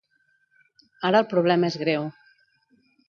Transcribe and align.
Ara 1.09 1.21
el 1.25 1.29
problema 1.35 1.69
és 1.75 1.77
greu. 1.83 2.09